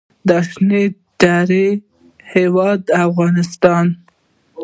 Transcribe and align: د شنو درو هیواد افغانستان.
د 0.27 0.29
شنو 0.49 0.83
درو 1.21 1.65
هیواد 2.33 2.81
افغانستان. 3.05 3.85